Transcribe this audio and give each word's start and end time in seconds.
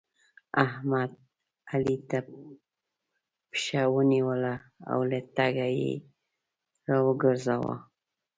احمد؛ 0.65 1.11
علي 1.71 1.95
ته 2.09 2.19
پښه 3.51 3.81
ونيوله 3.95 4.55
او 4.91 4.99
له 5.09 5.19
تګه 5.37 5.67
يې 5.79 5.93
راوګرځاوو. 6.89 7.73